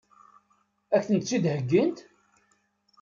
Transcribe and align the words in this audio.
Ad 0.95 1.01
kent-tt-id-heggint? 1.05 1.99